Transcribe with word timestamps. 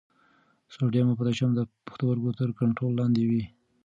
سوډیم 0.73 1.05
او 1.09 1.17
پوټاشیم 1.17 1.49
د 1.55 1.59
پښتورګو 1.85 2.31
تر 2.39 2.49
کنټرول 2.59 2.93
لاندې 2.99 3.23
وي. 3.29 3.43